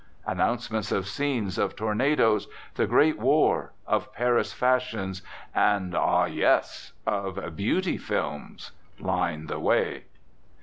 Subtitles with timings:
[0.25, 5.21] Announcements of scenes of tornadoes, the Great War, of "Paris fashions,"
[5.53, 6.93] and, ah, yes!
[7.05, 10.05] of "beauty films" line the way.